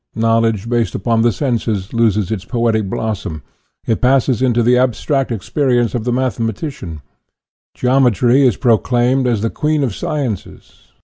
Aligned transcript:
Knowledge 0.15 0.67
based 0.67 0.95
upon 0.95 1.21
the 1.21 1.31
senses 1.31 1.93
loses 1.93 2.31
its 2.31 2.43
poetic 2.43 2.89
blossom, 2.89 3.43
it 3.85 4.01
passes 4.01 4.41
into 4.41 4.63
the 4.63 4.75
abstract 4.75 5.31
experience 5.31 5.93
of 5.93 6.05
the 6.05 6.11
mathematician; 6.11 7.01
geometry 7.75 8.41
is 8.41 8.57
proclaimed 8.57 9.27
as 9.27 9.43
the 9.43 9.51
queen 9.51 9.83
of 9.83 9.93
sciences. 9.93 10.91